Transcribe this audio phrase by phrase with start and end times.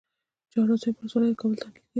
[0.51, 1.81] چهار اسیاب ولسوالۍ کابل ته نږدې ده؟